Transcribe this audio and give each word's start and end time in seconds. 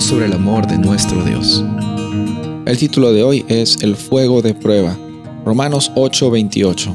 sobre 0.00 0.26
el 0.26 0.34
amor 0.34 0.66
de 0.66 0.76
nuestro 0.76 1.24
Dios. 1.24 1.64
El 2.66 2.76
título 2.76 3.14
de 3.14 3.22
hoy 3.22 3.44
es 3.48 3.78
El 3.80 3.96
fuego 3.96 4.42
de 4.42 4.52
prueba, 4.52 4.96
Romanos 5.44 5.90
8:28. 5.94 6.92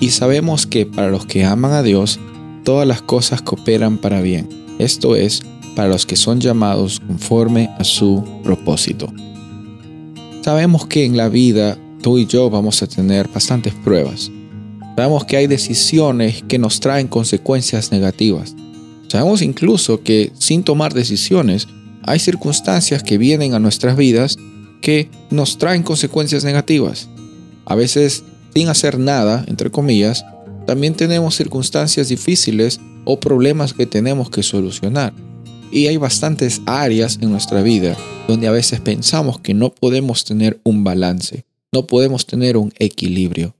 Y 0.00 0.10
sabemos 0.10 0.66
que 0.66 0.84
para 0.84 1.08
los 1.08 1.24
que 1.24 1.44
aman 1.44 1.72
a 1.72 1.82
Dios, 1.82 2.20
todas 2.62 2.86
las 2.86 3.00
cosas 3.00 3.40
cooperan 3.40 3.96
para 3.96 4.20
bien, 4.20 4.48
esto 4.78 5.16
es, 5.16 5.42
para 5.74 5.88
los 5.88 6.04
que 6.04 6.16
son 6.16 6.40
llamados 6.40 7.00
conforme 7.00 7.70
a 7.78 7.84
su 7.84 8.22
propósito. 8.42 9.10
Sabemos 10.42 10.86
que 10.86 11.06
en 11.06 11.16
la 11.16 11.30
vida 11.30 11.78
tú 12.02 12.18
y 12.18 12.26
yo 12.26 12.50
vamos 12.50 12.82
a 12.82 12.86
tener 12.86 13.28
bastantes 13.28 13.72
pruebas. 13.72 14.30
Sabemos 14.94 15.24
que 15.24 15.38
hay 15.38 15.46
decisiones 15.46 16.42
que 16.42 16.58
nos 16.58 16.80
traen 16.80 17.08
consecuencias 17.08 17.92
negativas. 17.92 18.54
Sabemos 19.08 19.40
incluso 19.40 20.02
que 20.02 20.32
sin 20.38 20.64
tomar 20.64 20.92
decisiones 20.92 21.66
hay 22.06 22.18
circunstancias 22.18 23.02
que 23.02 23.18
vienen 23.18 23.54
a 23.54 23.58
nuestras 23.58 23.96
vidas 23.96 24.38
que 24.80 25.10
nos 25.30 25.58
traen 25.58 25.82
consecuencias 25.82 26.44
negativas. 26.44 27.08
A 27.64 27.74
veces 27.74 28.22
sin 28.54 28.68
hacer 28.68 28.98
nada, 28.98 29.44
entre 29.48 29.70
comillas, 29.70 30.24
también 30.66 30.94
tenemos 30.94 31.34
circunstancias 31.34 32.08
difíciles 32.08 32.80
o 33.04 33.20
problemas 33.20 33.74
que 33.74 33.84
tenemos 33.84 34.30
que 34.30 34.42
solucionar. 34.42 35.12
Y 35.70 35.88
hay 35.88 35.98
bastantes 35.98 36.62
áreas 36.64 37.18
en 37.20 37.30
nuestra 37.30 37.60
vida 37.62 37.96
donde 38.28 38.46
a 38.46 38.52
veces 38.52 38.80
pensamos 38.80 39.40
que 39.40 39.52
no 39.52 39.74
podemos 39.74 40.24
tener 40.24 40.58
un 40.64 40.84
balance, 40.84 41.44
no 41.70 41.86
podemos 41.86 42.26
tener 42.26 42.56
un 42.56 42.72
equilibrio. 42.78 43.54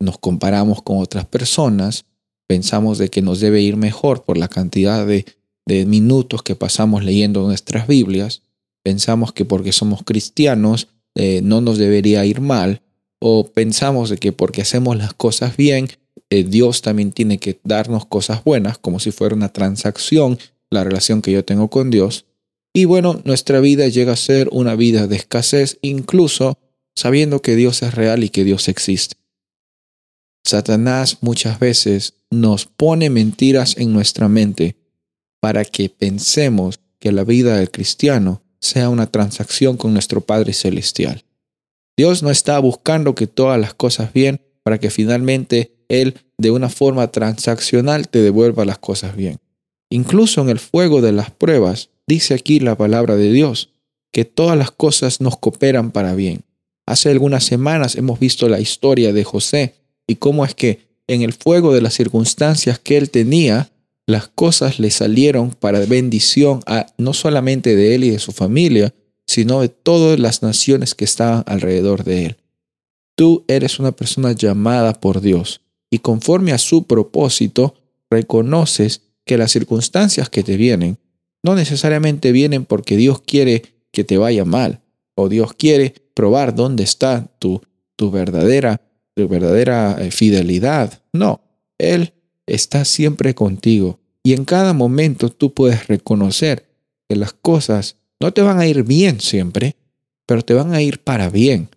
Nos 0.00 0.18
comparamos 0.18 0.82
con 0.82 0.98
otras 0.98 1.26
personas, 1.26 2.04
pensamos 2.48 2.98
de 2.98 3.08
que 3.08 3.22
nos 3.22 3.38
debe 3.38 3.60
ir 3.60 3.76
mejor 3.76 4.24
por 4.24 4.36
la 4.36 4.48
cantidad 4.48 5.06
de, 5.06 5.26
minutos 5.66 6.42
que 6.42 6.56
pasamos 6.56 7.04
leyendo 7.04 7.42
nuestras 7.42 7.86
Biblias, 7.86 8.42
pensamos 8.82 9.32
que 9.32 9.44
porque 9.44 9.72
somos 9.72 10.02
cristianos 10.04 10.88
eh, 11.14 11.40
no 11.42 11.60
nos 11.60 11.78
debería 11.78 12.24
ir 12.24 12.40
mal, 12.40 12.82
o 13.20 13.46
pensamos 13.46 14.10
de 14.10 14.16
que 14.16 14.32
porque 14.32 14.62
hacemos 14.62 14.96
las 14.96 15.12
cosas 15.12 15.56
bien, 15.56 15.88
eh, 16.30 16.44
Dios 16.44 16.82
también 16.82 17.12
tiene 17.12 17.38
que 17.38 17.60
darnos 17.64 18.06
cosas 18.06 18.44
buenas, 18.44 18.78
como 18.78 19.00
si 19.00 19.10
fuera 19.10 19.34
una 19.34 19.52
transacción, 19.52 20.38
la 20.70 20.84
relación 20.84 21.20
que 21.20 21.32
yo 21.32 21.44
tengo 21.44 21.68
con 21.68 21.90
Dios. 21.90 22.26
Y 22.72 22.84
bueno, 22.84 23.20
nuestra 23.24 23.60
vida 23.60 23.88
llega 23.88 24.12
a 24.12 24.16
ser 24.16 24.48
una 24.52 24.76
vida 24.76 25.08
de 25.08 25.16
escasez, 25.16 25.78
incluso 25.82 26.58
sabiendo 26.94 27.42
que 27.42 27.56
Dios 27.56 27.82
es 27.82 27.94
real 27.94 28.22
y 28.22 28.28
que 28.28 28.44
Dios 28.44 28.68
existe. 28.68 29.16
Satanás 30.44 31.18
muchas 31.20 31.58
veces 31.58 32.14
nos 32.30 32.66
pone 32.66 33.10
mentiras 33.10 33.76
en 33.76 33.92
nuestra 33.92 34.28
mente 34.28 34.76
para 35.40 35.64
que 35.64 35.88
pensemos 35.88 36.80
que 36.98 37.12
la 37.12 37.24
vida 37.24 37.56
del 37.56 37.70
cristiano 37.70 38.42
sea 38.60 38.90
una 38.90 39.06
transacción 39.06 39.76
con 39.76 39.92
nuestro 39.92 40.20
Padre 40.20 40.52
Celestial. 40.52 41.24
Dios 41.96 42.22
no 42.22 42.30
está 42.30 42.58
buscando 42.58 43.14
que 43.14 43.26
todas 43.26 43.58
las 43.60 43.74
cosas 43.74 44.12
bien 44.12 44.40
para 44.62 44.78
que 44.78 44.90
finalmente 44.90 45.74
Él 45.88 46.14
de 46.38 46.50
una 46.50 46.68
forma 46.68 47.08
transaccional 47.10 48.08
te 48.08 48.20
devuelva 48.20 48.64
las 48.64 48.78
cosas 48.78 49.16
bien. 49.16 49.38
Incluso 49.90 50.40
en 50.40 50.50
el 50.50 50.58
fuego 50.58 51.00
de 51.00 51.12
las 51.12 51.30
pruebas, 51.30 51.90
dice 52.06 52.34
aquí 52.34 52.60
la 52.60 52.76
palabra 52.76 53.16
de 53.16 53.32
Dios, 53.32 53.70
que 54.12 54.24
todas 54.24 54.56
las 54.56 54.70
cosas 54.70 55.20
nos 55.20 55.36
cooperan 55.38 55.90
para 55.90 56.14
bien. 56.14 56.42
Hace 56.86 57.10
algunas 57.10 57.44
semanas 57.44 57.96
hemos 57.96 58.18
visto 58.18 58.48
la 58.48 58.60
historia 58.60 59.12
de 59.12 59.24
José 59.24 59.74
y 60.06 60.16
cómo 60.16 60.44
es 60.44 60.54
que 60.54 60.88
en 61.06 61.22
el 61.22 61.32
fuego 61.32 61.72
de 61.74 61.80
las 61.80 61.94
circunstancias 61.94 62.78
que 62.78 62.96
él 62.96 63.10
tenía, 63.10 63.70
las 64.10 64.28
cosas 64.28 64.78
le 64.78 64.90
salieron 64.90 65.50
para 65.50 65.80
bendición 65.86 66.60
a 66.66 66.86
no 66.98 67.14
solamente 67.14 67.76
de 67.76 67.94
él 67.94 68.04
y 68.04 68.10
de 68.10 68.18
su 68.18 68.32
familia, 68.32 68.94
sino 69.26 69.60
de 69.60 69.68
todas 69.68 70.18
las 70.18 70.42
naciones 70.42 70.94
que 70.94 71.04
estaban 71.04 71.44
alrededor 71.46 72.04
de 72.04 72.26
él. 72.26 72.36
Tú 73.14 73.44
eres 73.48 73.78
una 73.78 73.92
persona 73.92 74.32
llamada 74.32 74.94
por 74.94 75.20
Dios 75.20 75.60
y 75.90 75.98
conforme 75.98 76.52
a 76.52 76.58
su 76.58 76.84
propósito, 76.86 77.74
reconoces 78.10 79.02
que 79.24 79.38
las 79.38 79.52
circunstancias 79.52 80.28
que 80.28 80.42
te 80.42 80.56
vienen 80.56 80.98
no 81.42 81.54
necesariamente 81.54 82.32
vienen 82.32 82.64
porque 82.64 82.96
Dios 82.96 83.20
quiere 83.22 83.62
que 83.92 84.04
te 84.04 84.18
vaya 84.18 84.44
mal 84.44 84.80
o 85.14 85.28
Dios 85.28 85.52
quiere 85.54 85.94
probar 86.14 86.54
dónde 86.54 86.82
está 86.82 87.28
tu, 87.38 87.62
tu 87.96 88.10
verdadera, 88.10 88.80
tu 89.14 89.28
verdadera 89.28 89.96
eh, 90.00 90.10
fidelidad. 90.10 91.02
No, 91.12 91.42
Él 91.78 92.14
está 92.46 92.84
siempre 92.84 93.34
contigo 93.34 93.99
y 94.22 94.34
en 94.34 94.44
cada 94.44 94.72
momento 94.72 95.30
tú 95.30 95.52
puedes 95.52 95.88
reconocer 95.88 96.66
que 97.08 97.16
las 97.16 97.32
cosas 97.32 97.96
no 98.20 98.32
te 98.32 98.42
van 98.42 98.58
a 98.60 98.66
ir 98.66 98.82
bien 98.84 99.20
siempre, 99.20 99.76
pero 100.26 100.42
te 100.42 100.54
van 100.54 100.74
a 100.74 100.82
ir 100.82 101.00
para 101.00 101.30
bien. 101.30 101.68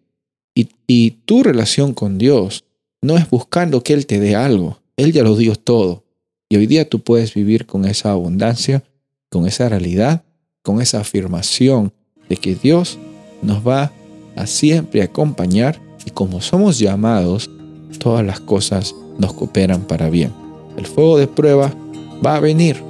Y, 0.54 0.70
y 0.88 1.12
tu 1.26 1.42
relación 1.42 1.94
con 1.94 2.18
Dios 2.18 2.66
no 3.02 3.18
es 3.18 3.30
buscando 3.30 3.82
que 3.82 3.94
Él 3.94 4.06
te 4.06 4.20
dé 4.20 4.36
algo, 4.36 4.80
Él 4.98 5.14
ya 5.14 5.24
lo 5.24 5.36
dio 5.36 5.56
todo. 5.56 6.04
Y 6.50 6.58
hoy 6.58 6.68
día 6.68 6.88
tú 6.88 7.00
puedes 7.00 7.34
vivir 7.34 7.66
con 7.66 7.86
esa 7.86 8.12
abundancia, 8.12 8.84
con 9.30 9.48
esa 9.48 9.70
realidad, 9.70 10.24
con 10.62 10.82
esa 10.82 11.00
afirmación 11.00 11.94
de 12.30 12.38
que 12.38 12.56
Dios 12.56 13.00
nos 13.42 13.68
va 13.68 13.92
a 14.36 14.48
siempre 14.48 15.02
acompañar 15.02 15.80
y 16.06 16.12
como 16.12 16.42
somos 16.42 16.80
llamados, 16.80 17.50
todas 18.00 18.26
las 18.26 18.40
cosas 18.40 18.96
nos 19.18 19.34
cooperan 19.34 19.82
para 19.88 20.10
bien. 20.10 20.32
El 20.78 20.86
fuego 20.86 21.18
de 21.18 21.28
prueba 21.28 21.74
va 22.26 22.36
a 22.36 22.40
venir, 22.40 22.84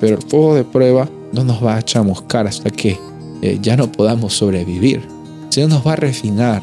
pero 0.00 0.16
el 0.16 0.22
fuego 0.22 0.54
de 0.54 0.64
prueba 0.64 1.08
no 1.32 1.44
nos 1.44 1.64
va 1.64 1.76
a 1.76 1.82
chamuscar 1.82 2.46
hasta 2.46 2.70
que 2.70 2.98
eh, 3.42 3.58
ya 3.60 3.76
no 3.76 3.90
podamos 3.90 4.34
sobrevivir, 4.34 5.06
sino 5.50 5.68
nos 5.68 5.86
va 5.86 5.94
a 5.94 5.96
refinar 5.96 6.62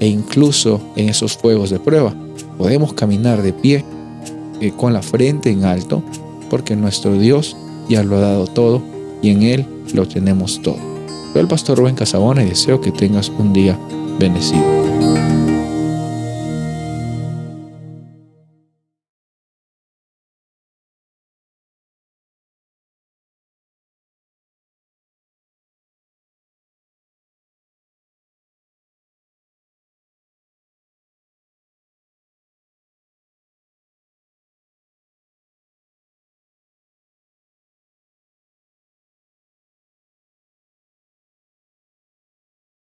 e 0.00 0.08
incluso 0.08 0.80
en 0.96 1.08
esos 1.08 1.36
fuegos 1.36 1.70
de 1.70 1.78
prueba 1.78 2.14
podemos 2.56 2.92
caminar 2.92 3.42
de 3.42 3.52
pie 3.52 3.84
eh, 4.60 4.72
con 4.76 4.92
la 4.92 5.02
frente 5.02 5.50
en 5.50 5.64
alto, 5.64 6.02
porque 6.50 6.76
nuestro 6.76 7.18
Dios 7.18 7.56
ya 7.88 8.02
lo 8.02 8.16
ha 8.16 8.20
dado 8.20 8.46
todo 8.46 8.82
y 9.22 9.30
en 9.30 9.42
Él 9.42 9.66
lo 9.94 10.06
tenemos 10.06 10.60
todo. 10.62 10.76
Soy 11.32 11.42
el 11.42 11.48
pastor 11.48 11.78
Rubén 11.78 11.94
Casabona 11.94 12.42
y 12.42 12.48
deseo 12.48 12.80
que 12.80 12.90
tengas 12.90 13.30
un 13.38 13.52
día 13.52 13.78
bendecido. 14.18 15.37